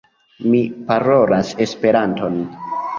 Mi 0.53 0.61
parolas 0.89 1.55
Esperanton. 1.69 2.45